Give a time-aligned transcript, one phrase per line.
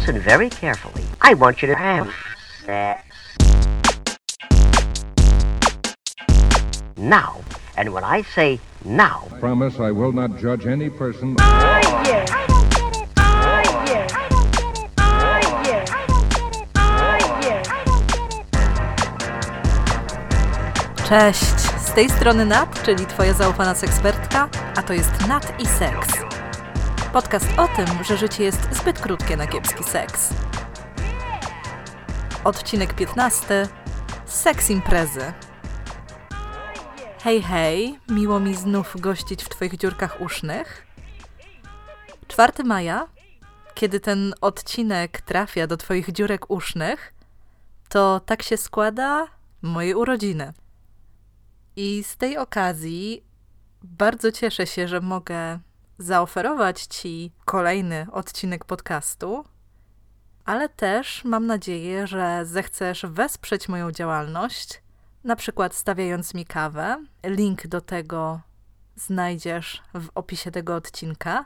[0.00, 1.04] Listen very carefully.
[1.20, 2.10] I want you to have
[2.64, 3.04] sex.
[6.96, 7.42] Now.
[7.76, 9.28] And when I say now.
[9.30, 11.36] I promise I will not judge any person.
[11.38, 11.42] Oh,
[12.06, 12.24] yeah.
[12.30, 13.10] I don't get it.
[21.08, 21.60] Cześć.
[21.80, 26.29] Z tej strony Nat, czyli twoja zaufana sekspertka, a to jest Nat i Seks.
[27.12, 30.34] Podcast o tym, że życie jest zbyt krótkie na kiepski seks.
[32.44, 33.68] Odcinek 15.
[34.26, 35.32] Seks imprezy.
[37.22, 40.86] Hej, hej, miło mi znów gościć w Twoich dziurkach usznych.
[42.28, 43.08] 4 maja,
[43.74, 47.14] kiedy ten odcinek trafia do Twoich dziurek usznych,
[47.88, 49.26] to tak się składa
[49.62, 50.52] moje urodziny.
[51.76, 53.24] I z tej okazji
[53.82, 55.58] bardzo cieszę się, że mogę
[56.00, 59.44] zaoferować Ci kolejny odcinek podcastu,
[60.44, 64.82] ale też mam nadzieję, że zechcesz wesprzeć moją działalność,
[65.24, 67.04] na przykład stawiając mi kawę.
[67.24, 68.40] Link do tego
[68.96, 71.44] znajdziesz w opisie tego odcinka,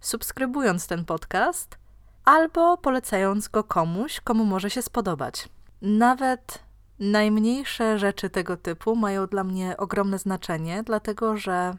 [0.00, 1.78] subskrybując ten podcast
[2.24, 5.48] albo polecając go komuś, komu może się spodobać.
[5.82, 11.74] Nawet Najmniejsze rzeczy tego typu mają dla mnie ogromne znaczenie, dlatego że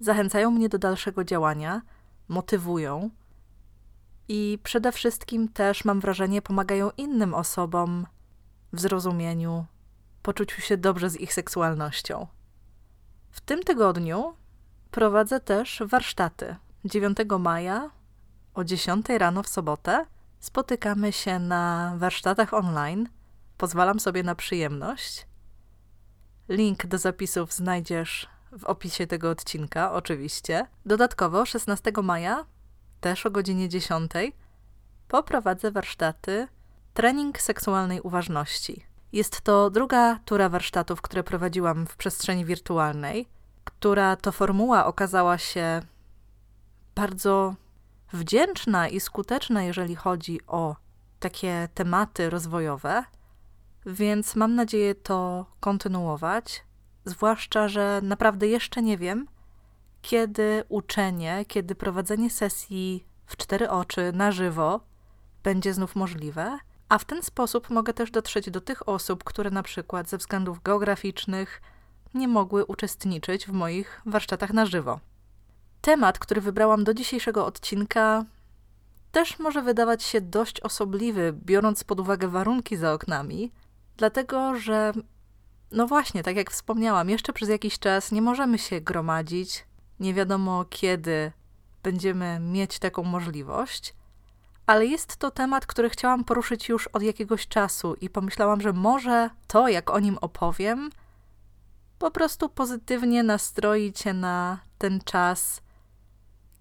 [0.00, 1.82] zachęcają mnie do dalszego działania,
[2.28, 3.10] motywują
[4.28, 8.06] i przede wszystkim też mam wrażenie pomagają innym osobom
[8.72, 9.64] w zrozumieniu,
[10.22, 12.26] poczuciu się dobrze z ich seksualnością.
[13.30, 14.34] W tym tygodniu
[14.90, 16.56] prowadzę też warsztaty.
[16.84, 17.90] 9 maja
[18.54, 20.06] o 10 rano w sobotę
[20.40, 23.08] spotykamy się na warsztatach online–
[23.60, 25.26] pozwalam sobie na przyjemność.
[26.48, 30.66] Link do zapisów znajdziesz w opisie tego odcinka, oczywiście.
[30.86, 32.44] Dodatkowo 16 maja,
[33.00, 34.12] też o godzinie 10,
[35.08, 36.48] poprowadzę warsztaty
[36.94, 38.84] Trening seksualnej uważności.
[39.12, 43.28] Jest to druga tura warsztatów, które prowadziłam w przestrzeni wirtualnej,
[43.64, 45.82] która to formuła okazała się
[46.94, 47.54] bardzo
[48.12, 50.76] wdzięczna i skuteczna, jeżeli chodzi o
[51.20, 53.04] takie tematy rozwojowe
[53.86, 56.64] więc mam nadzieję to kontynuować.
[57.04, 59.26] Zwłaszcza, że naprawdę jeszcze nie wiem,
[60.02, 64.80] kiedy uczenie, kiedy prowadzenie sesji w cztery oczy na żywo
[65.42, 69.62] będzie znów możliwe, a w ten sposób mogę też dotrzeć do tych osób, które na
[69.62, 71.62] przykład ze względów geograficznych
[72.14, 75.00] nie mogły uczestniczyć w moich warsztatach na żywo.
[75.80, 78.24] Temat, który wybrałam do dzisiejszego odcinka,
[79.12, 83.50] też może wydawać się dość osobliwy, biorąc pod uwagę warunki za oknami,
[84.00, 84.92] Dlatego, że
[85.72, 89.64] no właśnie, tak jak wspomniałam, jeszcze przez jakiś czas nie możemy się gromadzić.
[90.00, 91.32] Nie wiadomo kiedy
[91.82, 93.94] będziemy mieć taką możliwość,
[94.66, 99.30] ale jest to temat, który chciałam poruszyć już od jakiegoś czasu i pomyślałam, że może
[99.46, 100.90] to, jak o nim opowiem,
[101.98, 105.62] po prostu pozytywnie nastroi cię na ten czas,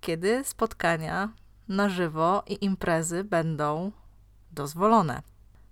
[0.01, 1.29] kiedy spotkania
[1.67, 3.91] na żywo i imprezy będą
[4.51, 5.21] dozwolone.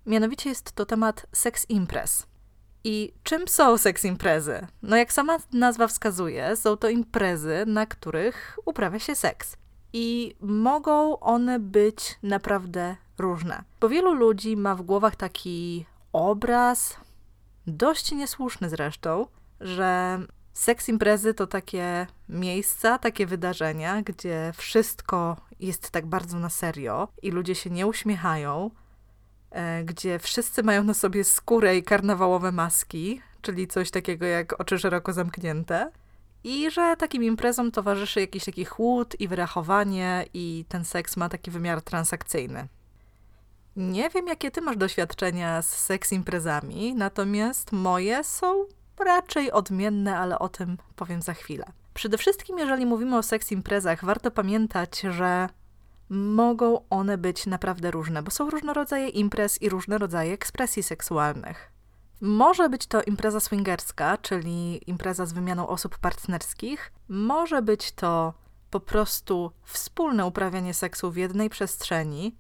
[0.06, 2.28] Mianowicie jest to temat seks imprez.
[2.90, 4.68] I czym są seks imprezy?
[4.82, 9.58] No jak sama nazwa wskazuje, są to imprezy, na których uprawia się seks.
[9.94, 13.64] I mogą one być naprawdę różne.
[13.80, 16.98] Bo wielu ludzi ma w głowach taki obraz,
[17.68, 19.28] dość niesłuszny zresztą,
[19.62, 20.20] że
[20.54, 27.32] seks imprezy to takie miejsca, takie wydarzenia, gdzie wszystko jest tak bardzo na serio i
[27.32, 28.72] ludzie się nie uśmiechają,
[29.86, 35.14] gdzie wszyscy mają na sobie skórę i karnawałowe maski, czyli coś takiego jak oczy szeroko
[35.14, 35.92] zamknięte.
[36.44, 41.52] I że takim imprezom towarzyszy jakiś taki chłód i wyrachowanie, i ten seks ma taki
[41.52, 42.68] wymiar transakcyjny.
[43.76, 48.66] Nie wiem, jakie ty masz doświadczenia z seks imprezami, natomiast moje są
[49.00, 51.66] raczej odmienne, ale o tym powiem za chwilę.
[51.94, 55.50] Przede wszystkim, jeżeli mówimy o seks imprezach, warto pamiętać, że
[56.10, 61.72] mogą one być naprawdę różne, bo są różne rodzaje imprez i różne rodzaje ekspresji seksualnych.
[62.22, 66.92] Może być to impreza swingerska, czyli impreza z wymianą osób partnerskich.
[67.08, 68.34] Może być to
[68.70, 72.36] po prostu wspólne uprawianie seksu w jednej przestrzeni.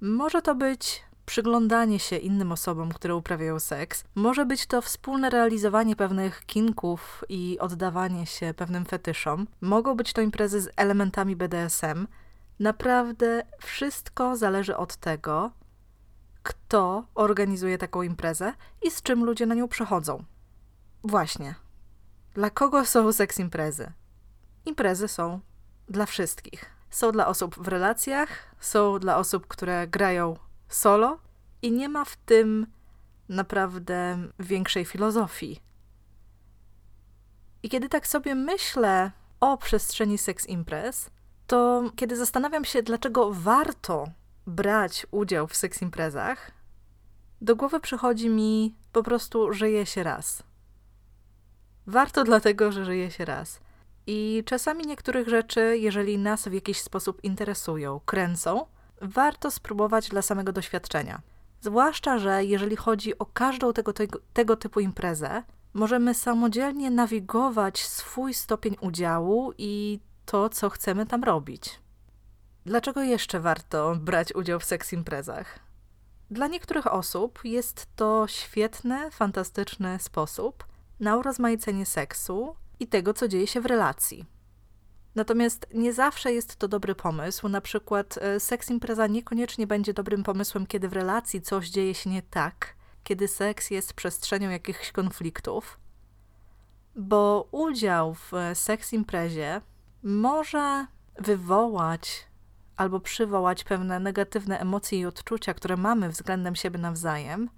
[0.00, 4.04] Może to być przyglądanie się innym osobom, które uprawiają seks.
[4.14, 9.46] Może być to wspólne realizowanie pewnych kinków i oddawanie się pewnym fetyszom.
[9.60, 12.06] Mogą być to imprezy z elementami BDSM.
[12.62, 15.50] Naprawdę wszystko zależy od tego,
[16.42, 20.24] kto organizuje taką imprezę i z czym ludzie na nią przychodzą.
[21.04, 21.54] Właśnie.
[22.34, 23.92] Dla kogo są seks imprezy?
[24.64, 25.40] Imprezy są
[25.88, 26.64] dla wszystkich.
[26.90, 28.28] Są dla osób w relacjach,
[28.60, 30.36] są dla osób, które grają
[30.68, 31.18] solo
[31.62, 32.66] i nie ma w tym
[33.28, 35.60] naprawdę większej filozofii.
[37.62, 39.10] I kiedy tak sobie myślę
[39.40, 41.10] o przestrzeni seks imprez,
[41.52, 44.08] to kiedy zastanawiam się, dlaczego warto
[44.46, 46.50] brać udział w seks imprezach,
[47.40, 50.42] do głowy przychodzi mi po prostu żyje się raz.
[51.86, 53.60] Warto dlatego, że żyje się raz.
[54.06, 58.66] I czasami niektórych rzeczy, jeżeli nas w jakiś sposób interesują, kręcą,
[59.02, 61.20] warto spróbować dla samego doświadczenia.
[61.60, 65.42] Zwłaszcza, że jeżeli chodzi o każdą tego, tego, tego typu imprezę,
[65.74, 70.00] możemy samodzielnie nawigować swój stopień udziału i
[70.32, 71.80] to, co chcemy tam robić.
[72.66, 75.58] Dlaczego jeszcze warto brać udział w seks imprezach?
[76.30, 80.64] Dla niektórych osób jest to świetny, fantastyczny sposób
[81.00, 84.26] na urozmaicenie seksu i tego, co dzieje się w relacji.
[85.14, 87.48] Natomiast nie zawsze jest to dobry pomysł.
[87.48, 92.10] Na przykład e, seks impreza niekoniecznie będzie dobrym pomysłem, kiedy w relacji coś dzieje się
[92.10, 92.74] nie tak,
[93.04, 95.78] kiedy seks jest przestrzenią jakichś konfliktów,
[96.96, 99.60] bo udział w e, seks imprezie
[100.02, 100.86] może
[101.18, 102.26] wywołać
[102.76, 107.48] albo przywołać pewne negatywne emocje i odczucia, które mamy względem siebie nawzajem,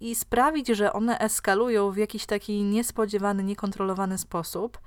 [0.00, 4.80] i sprawić, że one eskalują w jakiś taki niespodziewany, niekontrolowany sposób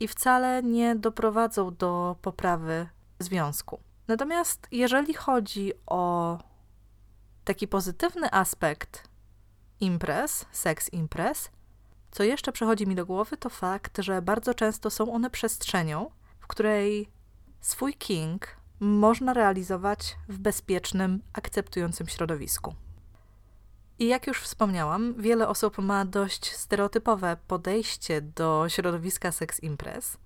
[0.00, 2.88] i wcale nie doprowadzą do poprawy
[3.18, 3.80] związku.
[4.08, 6.38] Natomiast jeżeli chodzi o
[7.44, 9.08] taki pozytywny aspekt
[9.80, 11.50] imprez, seks imprez,
[12.14, 16.46] co jeszcze przychodzi mi do głowy, to fakt, że bardzo często są one przestrzenią, w
[16.46, 17.08] której
[17.60, 18.46] swój king
[18.80, 22.74] można realizować w bezpiecznym, akceptującym środowisku.
[23.98, 30.16] I jak już wspomniałam, wiele osób ma dość stereotypowe podejście do środowiska seks imprez.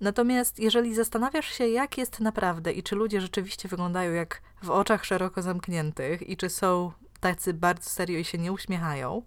[0.00, 5.04] Natomiast jeżeli zastanawiasz się, jak jest naprawdę i czy ludzie rzeczywiście wyglądają jak w oczach
[5.04, 9.22] szeroko zamkniętych i czy są tacy bardzo serio i się nie uśmiechają,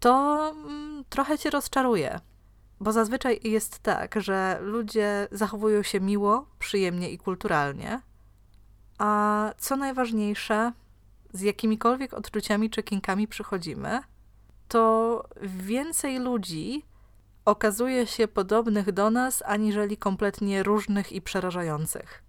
[0.00, 2.20] to mm, trochę cię rozczaruje.
[2.80, 8.00] Bo zazwyczaj jest tak, że ludzie zachowują się miło, przyjemnie i kulturalnie,
[8.98, 10.72] a co najważniejsze,
[11.32, 14.00] z jakimikolwiek odczuciami czy kinkami przychodzimy,
[14.68, 16.84] to więcej ludzi
[17.44, 22.22] okazuje się podobnych do nas, aniżeli kompletnie różnych i przerażających.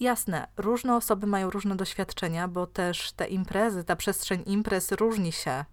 [0.00, 5.64] Jasne, różne osoby mają różne doświadczenia, bo też te imprezy, ta przestrzeń imprez różni się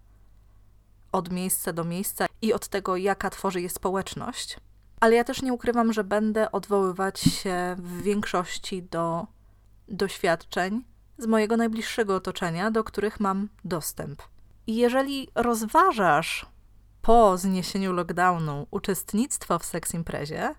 [1.12, 4.56] od miejsca do miejsca i od tego, jaka tworzy je społeczność.
[5.00, 9.26] Ale ja też nie ukrywam, że będę odwoływać się w większości do
[9.88, 10.84] doświadczeń
[11.18, 14.22] z mojego najbliższego otoczenia, do których mam dostęp.
[14.66, 16.46] I jeżeli rozważasz
[17.02, 20.54] po zniesieniu lockdownu uczestnictwo w seks imprezie,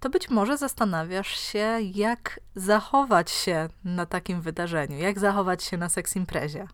[0.00, 5.88] to być może zastanawiasz się, jak zachować się na takim wydarzeniu, jak zachować się na
[5.88, 6.68] seks imprezie.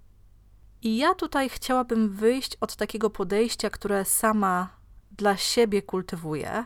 [0.83, 4.69] I ja tutaj chciałabym wyjść od takiego podejścia, które sama
[5.11, 6.65] dla siebie kultywuję.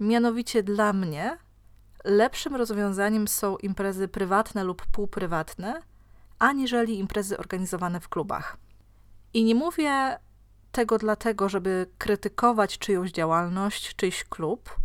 [0.00, 1.38] Mianowicie dla mnie
[2.04, 5.82] lepszym rozwiązaniem są imprezy prywatne lub półprywatne,
[6.38, 8.56] aniżeli imprezy organizowane w klubach.
[9.34, 10.18] I nie mówię
[10.72, 14.76] tego dlatego, żeby krytykować czyjąś działalność, czyjś klub,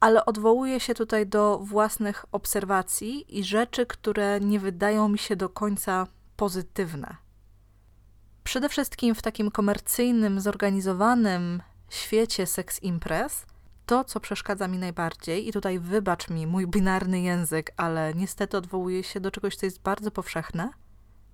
[0.00, 5.48] ale odwołuję się tutaj do własnych obserwacji i rzeczy, które nie wydają mi się do
[5.48, 7.25] końca pozytywne.
[8.46, 13.46] Przede wszystkim w takim komercyjnym, zorganizowanym świecie seks imprez,
[13.86, 19.02] to, co przeszkadza mi najbardziej, i tutaj wybacz mi mój binarny język, ale niestety odwołuję
[19.02, 20.70] się do czegoś, co jest bardzo powszechne,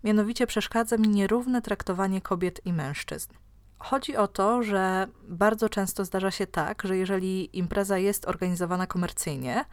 [0.04, 3.32] mianowicie przeszkadza mi nierówne traktowanie kobiet i mężczyzn.
[3.78, 9.64] Chodzi o to, że bardzo często zdarza się tak, że jeżeli impreza jest organizowana komercyjnie,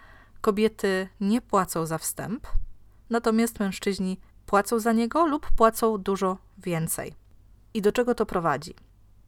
[0.41, 2.47] kobiety nie płacą za wstęp,
[3.09, 7.28] natomiast mężczyźni płacą za niego lub płacą dużo więcej.
[7.73, 8.75] I do czego to prowadzi?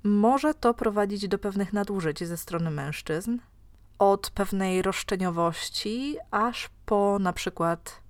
[0.04, 3.38] Może to prowadzić do pewnych nadużyć ze strony mężczyzn,
[4.00, 8.02] od pewnej roszczeniowości, aż po na przykład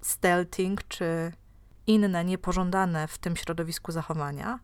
[0.00, 1.32] stelting czy
[1.86, 4.58] inne niepożądane w tym środowisku zachowania,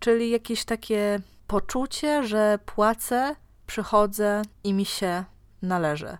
[0.00, 5.24] czyli jakieś takie poczucie, że płacę, przychodzę i mi się
[5.62, 6.18] należy.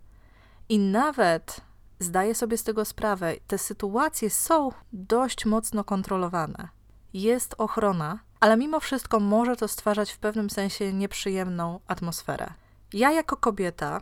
[0.69, 1.61] I nawet
[1.99, 6.78] zdaję sobie z tego sprawę, te sytuacje są dość mocno kontrolowane
[7.13, 12.53] jest ochrona, ale mimo wszystko może to stwarzać w pewnym sensie nieprzyjemną atmosferę.
[12.93, 14.01] Ja jako kobieta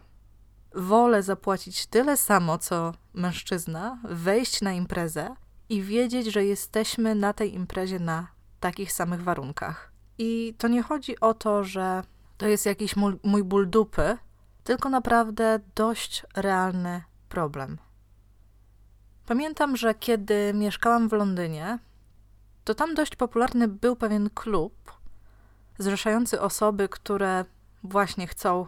[0.75, 5.37] wolę zapłacić tyle samo co mężczyzna, wejść na imprezę
[5.69, 8.27] i wiedzieć, że jesteśmy na tej imprezie na
[8.61, 9.93] takich samych warunkach.
[10.19, 12.03] I to nie chodzi o to, że
[12.37, 14.19] to jest jakiś mój, mój ból dupy,
[14.65, 17.79] tylko naprawdę dość realny problem.
[19.27, 21.79] Pamiętam, że kiedy mieszkałam w Londynie,
[22.67, 24.93] to tam dość popularny był pewien klub
[25.79, 27.45] zrzeszający osoby, które
[27.83, 28.65] właśnie chcą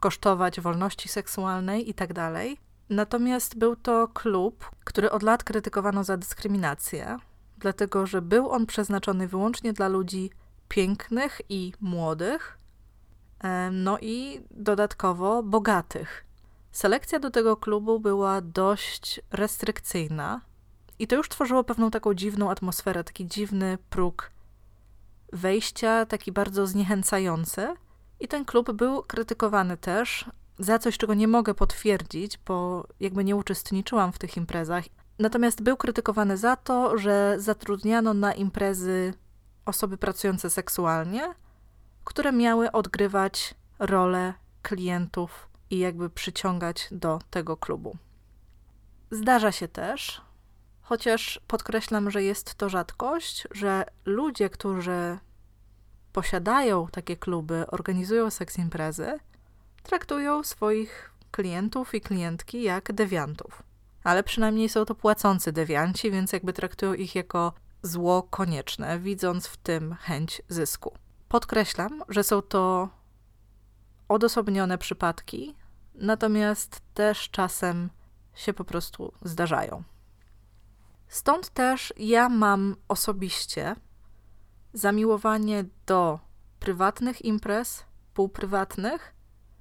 [0.00, 2.58] kosztować wolności seksualnej i tak dalej.
[2.90, 7.18] Natomiast był to klub, który od lat krytykowano za dyskryminację,
[7.58, 10.30] dlatego że był on przeznaczony wyłącznie dla ludzi
[10.68, 12.58] pięknych i młodych,
[13.72, 16.24] no i dodatkowo bogatych.
[16.72, 20.40] Selekcja do tego klubu była dość restrykcyjna
[20.98, 24.30] i to już tworzyło pewną taką dziwną atmosferę, taki dziwny próg
[25.32, 27.74] wejścia, taki bardzo zniechęcający.
[28.20, 30.24] I ten klub był krytykowany też
[30.58, 34.84] za coś, czego nie mogę potwierdzić, bo jakby nie uczestniczyłam w tych imprezach.
[35.18, 39.14] Natomiast był krytykowany za to, że zatrudniano na imprezy
[39.64, 41.34] osoby pracujące seksualnie,
[42.04, 47.96] które miały odgrywać rolę klientów i jakby przyciągać do tego klubu.
[49.10, 50.20] Zdarza się też,
[50.88, 55.18] chociaż podkreślam, że jest to rzadkość, że ludzie, którzy
[56.12, 59.18] posiadają takie kluby, organizują seks imprezy,
[59.82, 63.62] traktują swoich klientów i klientki jak dewiantów.
[64.04, 67.52] Ale przynajmniej są to płacący dewianci, więc jakby traktują ich jako
[67.82, 70.94] zło konieczne, widząc w tym chęć zysku.
[71.28, 72.88] Podkreślam, że są to
[74.08, 75.54] odosobnione przypadki,
[75.94, 77.90] natomiast też czasem
[78.34, 79.82] się po prostu zdarzają.
[81.08, 83.76] Stąd też ja mam osobiście
[84.72, 86.20] zamiłowanie do
[86.60, 87.84] prywatnych imprez,
[88.14, 89.14] półprywatnych,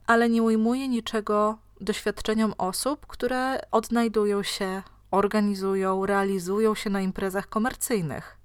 [0.07, 8.37] ale nie ujmuję niczego doświadczeniom osób, które odnajdują się, organizują, realizują się na imprezach komercyjnych.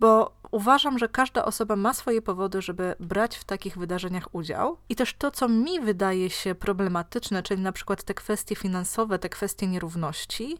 [0.00, 4.76] Bo uważam, że każda osoba ma swoje powody, żeby brać w takich wydarzeniach udział.
[4.88, 9.28] I też to, co mi wydaje się problematyczne, czyli na przykład te kwestie finansowe, te
[9.28, 10.58] kwestie nierówności,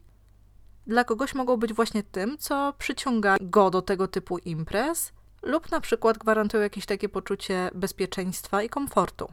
[0.87, 5.13] dla kogoś mogą być właśnie tym, co przyciąga go do tego typu imprez,
[5.43, 9.33] lub na przykład gwarantują jakieś takie poczucie bezpieczeństwa i komfortu.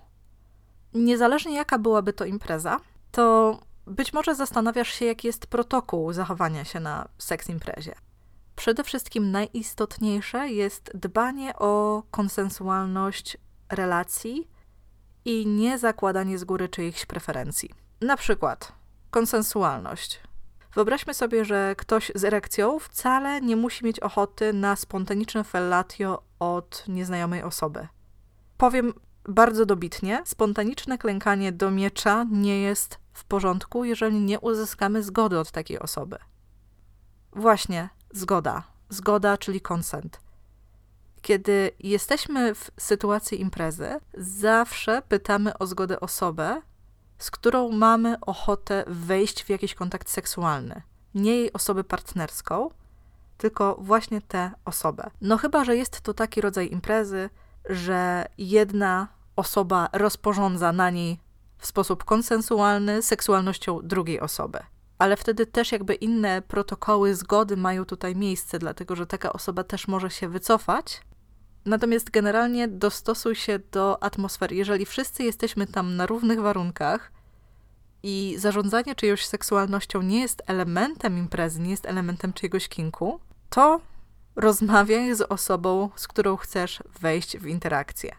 [0.93, 2.79] Niezależnie jaka byłaby to impreza,
[3.11, 7.95] to być może zastanawiasz się, jaki jest protokół zachowania się na seks imprezie.
[8.55, 13.37] Przede wszystkim najistotniejsze jest dbanie o konsensualność
[13.69, 14.47] relacji
[15.25, 17.69] i nie zakładanie z góry czyichś preferencji.
[18.01, 18.71] Na przykład
[19.11, 20.28] konsensualność.
[20.73, 26.83] Wyobraźmy sobie, że ktoś z erekcją wcale nie musi mieć ochoty na spontaniczne fellatio od
[26.87, 27.87] nieznajomej osoby.
[28.57, 28.93] Powiem
[29.29, 35.51] bardzo dobitnie, spontaniczne klękanie do miecza nie jest w porządku, jeżeli nie uzyskamy zgody od
[35.51, 36.17] takiej osoby.
[37.33, 38.63] Właśnie, zgoda.
[38.89, 40.19] Zgoda, czyli konsent.
[41.21, 46.61] Kiedy jesteśmy w sytuacji imprezy, zawsze pytamy o zgodę osobę,
[47.19, 50.81] z którą mamy ochotę wejść w jakiś kontakt seksualny.
[51.15, 52.69] Nie jej osobę partnerską,
[53.37, 55.09] tylko właśnie tę osobę.
[55.21, 57.29] No chyba, że jest to taki rodzaj imprezy,
[57.69, 61.19] że jedna osoba rozporządza na niej
[61.57, 64.59] w sposób konsensualny seksualnością drugiej osoby.
[64.97, 69.87] Ale wtedy też jakby inne protokoły zgody mają tutaj miejsce, dlatego że taka osoba też
[69.87, 71.01] może się wycofać.
[71.65, 74.55] Natomiast generalnie dostosuj się do atmosfery.
[74.55, 77.11] Jeżeli wszyscy jesteśmy tam na równych warunkach
[78.03, 83.81] i zarządzanie czyjąś seksualnością nie jest elementem imprezy, nie jest elementem czyjegoś kinku, to
[84.35, 88.15] rozmawiaj z osobą, z którą chcesz wejść w interakcję.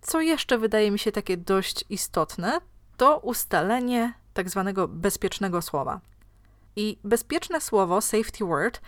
[0.00, 2.60] Co jeszcze wydaje mi się takie dość istotne,
[2.96, 6.00] to ustalenie tak zwanego bezpiecznego słowa.
[6.76, 8.80] I bezpieczne słowo, safety word,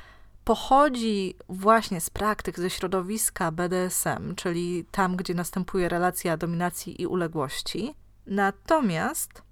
[0.51, 7.95] pochodzi właśnie z praktyk ze środowiska BDSM, czyli tam, gdzie następuje relacja dominacji i uległości.
[8.27, 9.43] Natomiast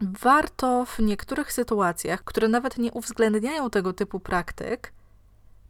[0.00, 4.92] warto w niektórych sytuacjach, które nawet nie uwzględniają tego typu praktyk,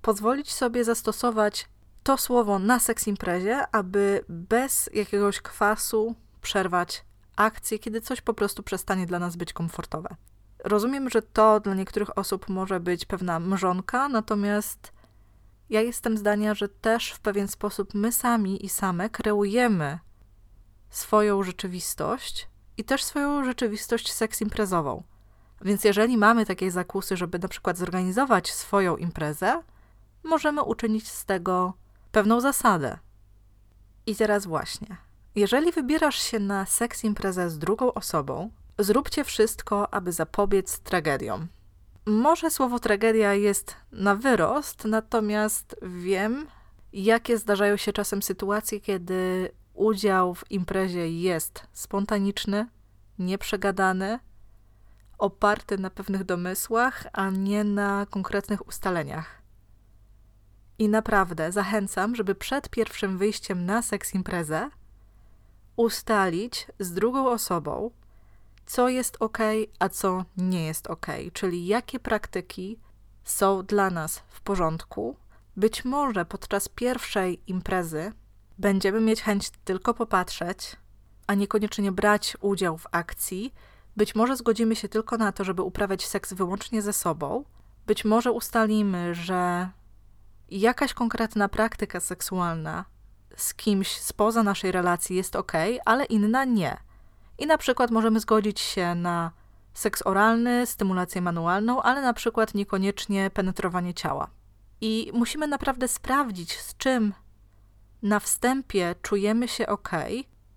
[0.03, 1.69] pozwolić sobie zastosować
[2.03, 7.05] to słowo na seks imprezie, aby bez jakiegoś kwasu przerwać
[7.37, 10.17] akcję, kiedy coś po prostu przestanie dla nas być komfortowe.
[10.65, 14.93] Rozumiem, że to dla niektórych osób może być pewna mrzonka, natomiast
[15.71, 19.99] ja jestem zdania, że też w pewien sposób my sami i same kreujemy
[20.91, 25.03] swoją rzeczywistość i też swoją rzeczywistość seks imprezową.
[25.63, 29.63] Więc jeżeli mamy takie zakusy, żeby na przykład zorganizować swoją imprezę,
[30.25, 31.75] możemy uczynić z tego
[32.13, 32.99] pewną zasadę.
[34.07, 34.97] I teraz właśnie,
[35.35, 41.49] jeżeli wybierasz się na seks imprezę z drugą osobą, zróbcie wszystko, aby zapobiec tragediom.
[42.07, 46.47] Może słowo tragedia jest na wyrost, natomiast wiem,
[46.93, 52.67] jakie zdarzają się czasem sytuacje, kiedy udział w imprezie jest spontaniczny,
[53.19, 54.19] nieprzegadany,
[55.19, 59.43] oparty na pewnych domysłach, a nie na konkretnych ustaleniach.
[60.79, 64.71] I naprawdę zachęcam, żeby przed pierwszym wyjściem na seks imprezę
[65.77, 67.91] ustalić z drugą osobą,
[68.67, 69.39] co jest ok,
[69.79, 72.81] a co nie jest ok, czyli jakie praktyki
[73.25, 75.17] są dla nas w porządku.
[75.57, 78.13] Być może podczas pierwszej imprezy
[78.59, 80.77] będziemy mieć chęć tylko popatrzeć,
[81.27, 83.55] a niekoniecznie brać udział w akcji.
[83.97, 87.45] Być może zgodzimy się tylko na to, żeby uprawiać seks wyłącznie ze sobą.
[87.87, 89.71] Być może ustalimy, że
[90.49, 92.85] jakaś konkretna praktyka seksualna
[93.37, 95.53] z kimś spoza naszej relacji jest ok,
[95.85, 96.77] ale inna nie.
[97.39, 99.31] I na przykład możemy zgodzić się na
[99.75, 104.31] seks oralny, stymulację manualną, ale na przykład niekoniecznie penetrowanie ciała.
[104.81, 107.15] I musimy naprawdę sprawdzić, z czym
[108.03, 109.91] na wstępie czujemy się ok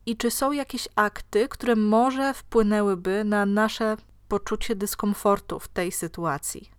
[0.05, 6.71] i czy są jakieś akty, które może wpłynęłyby na nasze poczucie dyskomfortu w tej sytuacji.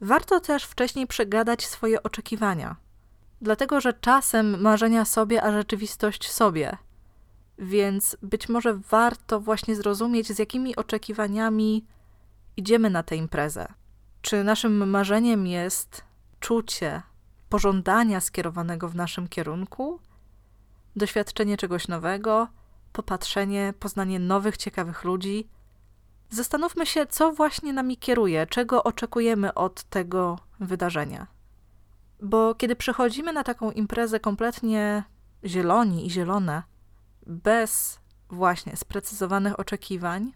[0.00, 2.76] Warto też wcześniej przegadać swoje oczekiwania,
[3.40, 6.76] dlatego że czasem marzenia sobie, a rzeczywistość sobie.
[7.60, 11.86] Więc być może warto właśnie zrozumieć, z jakimi oczekiwaniami
[12.56, 13.66] idziemy na tę imprezę.
[14.22, 16.04] Czy naszym marzeniem jest
[16.40, 17.02] czucie
[17.48, 20.00] pożądania skierowanego w naszym kierunku,
[20.96, 22.48] doświadczenie czegoś nowego,
[22.92, 25.48] popatrzenie, poznanie nowych, ciekawych ludzi.
[26.30, 31.26] Zastanówmy się, co właśnie nami kieruje, czego oczekujemy od tego wydarzenia.
[32.22, 35.04] Bo kiedy przychodzimy na taką imprezę kompletnie
[35.44, 36.62] zieloni i zielone,
[37.26, 40.32] bez właśnie sprecyzowanych oczekiwań,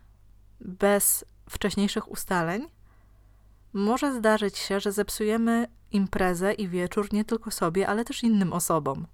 [0.61, 2.69] bez wcześniejszych ustaleń,
[3.73, 9.07] może zdarzyć się, że zepsujemy imprezę i wieczór nie tylko sobie, ale też innym osobom.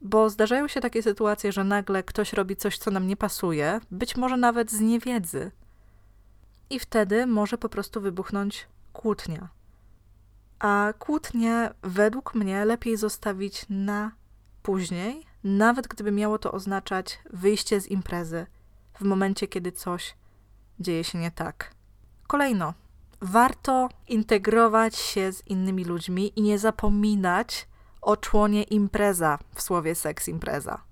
[0.00, 4.16] Bo zdarzają się takie sytuacje, że nagle ktoś robi coś, co nam nie pasuje, być
[4.16, 5.50] może nawet z niewiedzy.
[6.70, 9.48] I wtedy może po prostu wybuchnąć kłótnia.
[10.58, 14.12] A kłótnię według mnie lepiej zostawić na
[14.62, 18.46] później, nawet gdyby miało to oznaczać wyjście z imprezy
[18.94, 20.14] w momencie, kiedy coś
[20.80, 21.74] dzieje się nie tak.
[22.26, 22.74] Kolejno,
[23.20, 27.68] warto integrować się z innymi ludźmi i nie zapominać
[28.00, 30.82] o członie impreza w słowie seks impreza.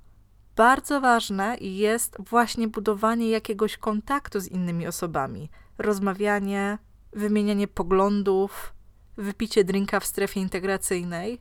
[0.57, 6.79] Bardzo ważne jest właśnie budowanie jakiegoś kontaktu z innymi osobami, rozmawianie,
[7.13, 8.75] wymienianie poglądów,
[9.17, 11.41] wypicie drinka w strefie integracyjnej.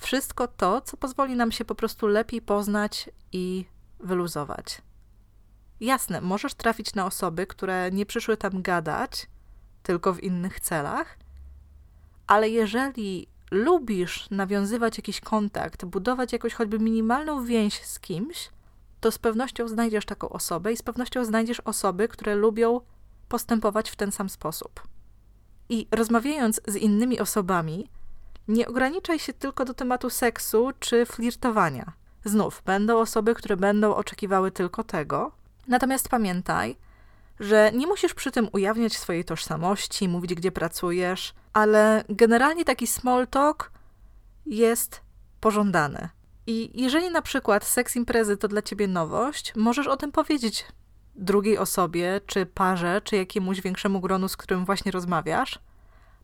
[0.00, 3.64] Wszystko to, co pozwoli nam się po prostu lepiej poznać i
[4.00, 4.82] wyluzować.
[5.80, 9.26] Jasne, możesz trafić na osoby, które nie przyszły tam gadać,
[9.82, 11.18] tylko w innych celach,
[12.26, 18.50] ale jeżeli lubisz nawiązywać jakiś kontakt, budować jakąś choćby minimalną więź z kimś,
[19.00, 22.80] to z pewnością znajdziesz taką osobę i z pewnością znajdziesz osoby, które lubią
[23.28, 24.82] postępować w ten sam sposób.
[25.68, 27.88] I rozmawiając z innymi osobami,
[28.48, 31.92] nie ograniczaj się tylko do tematu seksu czy flirtowania.
[32.24, 35.32] Znów, będą osoby, które będą oczekiwały tylko tego.
[35.68, 36.76] Natomiast pamiętaj,
[37.40, 43.26] że nie musisz przy tym ujawniać swojej tożsamości, mówić, gdzie pracujesz, ale generalnie taki small
[43.26, 43.72] talk
[44.46, 45.00] jest
[45.40, 46.08] pożądany.
[46.46, 50.66] I jeżeli na przykład seks imprezy to dla ciebie nowość, możesz o tym powiedzieć
[51.14, 55.58] drugiej osobie, czy parze, czy jakiemuś większemu gronu, z którym właśnie rozmawiasz,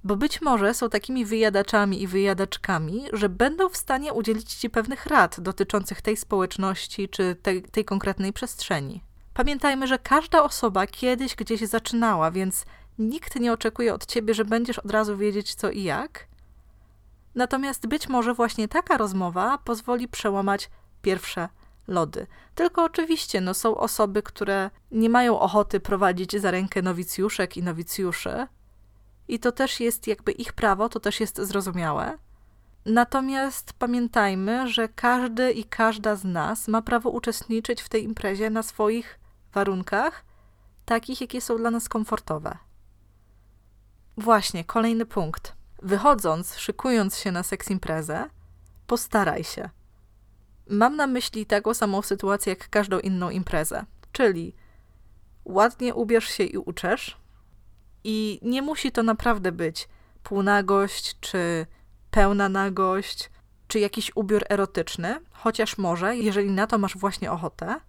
[0.05, 5.07] bo być może są takimi wyjadaczami i wyjadaczkami, że będą w stanie udzielić ci pewnych
[5.07, 9.03] rad dotyczących tej społeczności czy tej, tej konkretnej przestrzeni.
[9.35, 12.65] Pamiętajmy, że każda osoba kiedyś gdzieś zaczynała, więc
[12.99, 16.27] nikt nie oczekuje od ciebie, że będziesz od razu wiedzieć co i jak.
[17.35, 20.71] Natomiast być może właśnie taka rozmowa pozwoli przełamać
[21.03, 21.49] pierwsze
[21.89, 22.27] lody.
[22.55, 28.47] Tylko oczywiście no, są osoby, które nie mają ochoty prowadzić za rękę nowicjuszek i nowicjuszy.
[29.31, 32.19] I to też jest jakby ich prawo, to też jest zrozumiałe.
[32.87, 38.63] Natomiast pamiętajmy, że każdy i każda z nas ma prawo uczestniczyć w tej imprezie na
[38.63, 39.21] swoich
[39.53, 40.25] warunkach,
[40.85, 42.59] takich, jakie są dla nas komfortowe.
[44.17, 45.53] Właśnie, kolejny punkt.
[45.83, 48.31] Wychodząc, szykując się na seks imprezę,
[48.87, 49.71] postaraj się.
[50.71, 54.55] Mam na myśli taką samą sytuację jak każdą inną imprezę, czyli
[55.45, 57.20] ładnie ubierz się i uczesz.
[58.05, 59.89] I nie musi to naprawdę być
[60.23, 61.67] półnagość, czy
[62.11, 63.31] pełna nagość,
[63.69, 67.81] czy jakiś ubiór erotyczny, chociaż może, jeżeli na to masz właśnie ochotę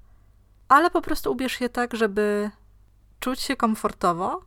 [0.72, 2.52] ale po prostu ubierz się tak, żeby
[3.20, 4.42] czuć się komfortowo,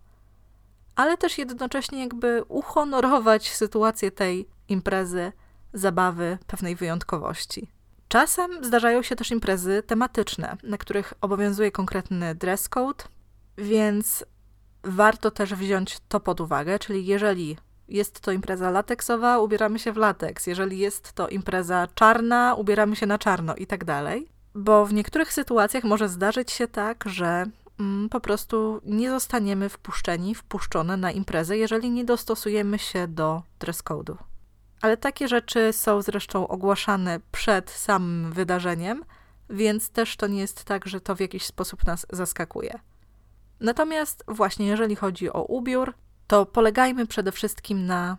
[0.96, 5.32] ale też jednocześnie jakby uhonorować sytuację tej imprezy,
[5.72, 7.70] zabawy, pewnej wyjątkowości.
[8.08, 13.04] Czasem zdarzają się też imprezy tematyczne, na których obowiązuje konkretny dress code,
[13.58, 14.24] więc
[14.84, 17.56] warto też wziąć to pod uwagę, czyli jeżeli
[17.88, 23.06] jest to impreza lateksowa, ubieramy się w lateks, jeżeli jest to impreza czarna, ubieramy się
[23.06, 24.28] na czarno i tak dalej.
[24.54, 27.46] Bo w niektórych sytuacjach może zdarzyć się tak, że
[27.80, 33.82] mm, po prostu nie zostaniemy wpuszczeni, wpuszczone na imprezę, jeżeli nie dostosujemy się do dress
[33.82, 34.16] code'u.
[34.80, 39.04] Ale takie rzeczy są zresztą ogłaszane przed samym wydarzeniem,
[39.50, 42.78] więc też to nie jest tak, że to w jakiś sposób nas zaskakuje.
[43.64, 45.94] Natomiast właśnie jeżeli chodzi o ubiór,
[46.26, 48.16] to polegajmy przede wszystkim na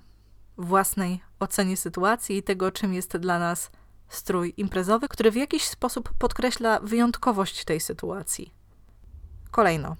[0.57, 3.71] własnej ocenie sytuacji i tego, czym jest dla nas
[4.09, 8.53] strój imprezowy, który w jakiś sposób podkreśla wyjątkowość tej sytuacji.
[9.51, 9.95] Kolejno.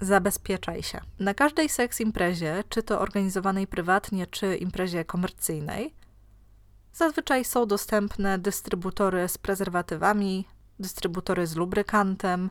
[0.00, 1.00] Zabezpieczaj się.
[1.18, 5.94] Na każdej seks imprezie, czy to organizowanej prywatnie, czy imprezie komercyjnej,
[6.92, 10.48] zazwyczaj są dostępne dystrybutory z prezerwatywami,
[10.78, 12.50] dystrybutory z lubrykantem.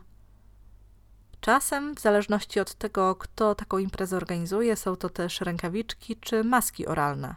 [1.42, 6.86] Czasem, w zależności od tego, kto taką imprezę organizuje, są to też rękawiczki czy maski
[6.86, 7.34] oralne.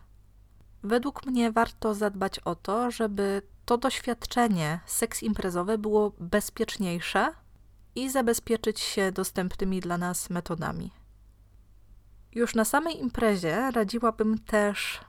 [0.84, 7.34] Według mnie warto zadbać o to, żeby to doświadczenie seks imprezowe było bezpieczniejsze
[7.96, 10.92] i zabezpieczyć się dostępnymi dla nas metodami.
[12.32, 15.02] Już na samej imprezie radziłabym też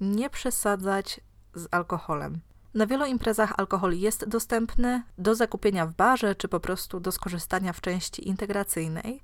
[0.00, 1.20] nie przesadzać
[1.54, 2.40] z alkoholem.
[2.74, 7.72] Na wielu imprezach alkohol jest dostępny do zakupienia w barze czy po prostu do skorzystania
[7.72, 9.22] w części integracyjnej.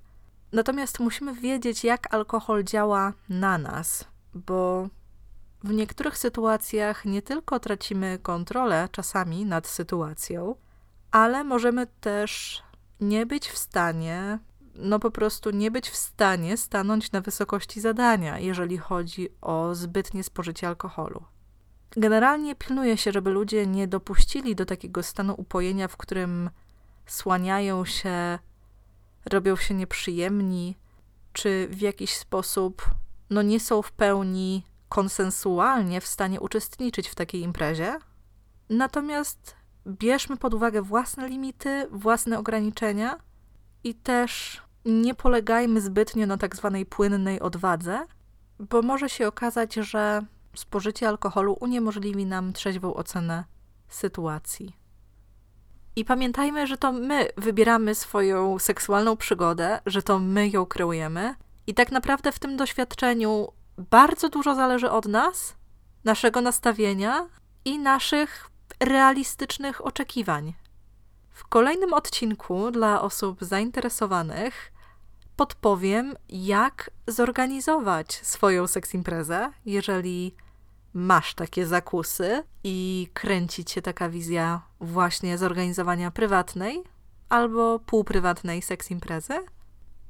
[0.53, 4.89] Natomiast musimy wiedzieć, jak alkohol działa na nas, bo
[5.65, 10.55] w niektórych sytuacjach nie tylko tracimy kontrolę czasami nad sytuacją,
[11.11, 12.63] ale możemy też
[13.01, 14.39] nie być w stanie,
[14.75, 20.25] no po prostu nie być w stanie stanąć na wysokości zadania, jeżeli chodzi o zbytnie
[20.25, 21.25] spożycie alkoholu.
[21.97, 26.51] Generalnie pilnuje się, żeby ludzie nie dopuścili do takiego stanu upojenia, w którym
[27.07, 28.39] słaniają się,
[29.31, 30.77] robią się nieprzyjemni,
[31.33, 32.91] czy w jakiś sposób
[33.31, 37.99] no nie są w pełni konsensualnie w stanie uczestniczyć w takiej imprezie.
[38.71, 43.19] Natomiast bierzmy pod uwagę własne limity, własne ograniczenia
[43.85, 48.07] i też nie polegajmy zbytnio na tak zwanej płynnej odwadze,
[48.59, 50.23] bo może się okazać, że
[50.55, 53.45] spożycie alkoholu uniemożliwi nam trzeźwą ocenę
[53.89, 54.77] sytuacji.
[55.97, 61.35] I pamiętajmy, że to my wybieramy swoją seksualną przygodę, że to my ją kreujemy,
[61.67, 65.57] i tak naprawdę w tym doświadczeniu bardzo dużo zależy od nas,
[66.05, 67.29] naszego nastawienia
[67.65, 70.55] i naszych realistycznych oczekiwań.
[71.31, 74.73] W kolejnym odcinku dla osób zainteresowanych
[75.41, 80.35] podpowiem, jak zorganizować swoją seks imprezę, jeżeli
[80.95, 86.83] masz takie zakusy i kręci cię taka wizja właśnie zorganizowania prywatnej
[87.29, 89.35] albo półprywatnej seks imprezy.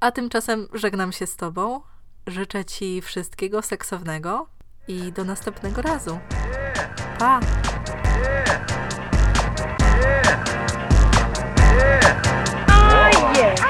[0.01, 1.81] A tymczasem żegnam się z Tobą.
[2.27, 4.47] Życzę Ci wszystkiego seksownego
[4.89, 6.19] i do następnego razu.
[7.19, 7.41] Pa!
[12.69, 13.70] Oh, yeah.